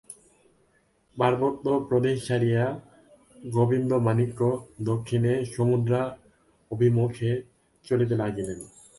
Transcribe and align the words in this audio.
পার্বত্য 1.17 1.65
প্রদেশ 1.89 2.15
ছাড়িয়া 2.27 2.63
গোবিন্দমাণিক্য 3.53 4.41
দক্ষিণে 4.89 5.33
সমুদ্রাভিমুখে 5.55 7.31
চলিতে 7.85 8.15
লাগিলেন। 8.15 8.59